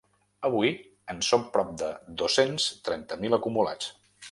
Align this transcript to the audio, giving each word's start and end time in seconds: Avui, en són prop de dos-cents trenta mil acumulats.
Avui, 0.47 0.71
en 1.15 1.19
són 1.27 1.43
prop 1.57 1.69
de 1.83 1.91
dos-cents 2.23 2.67
trenta 2.91 3.21
mil 3.27 3.41
acumulats. 3.41 3.97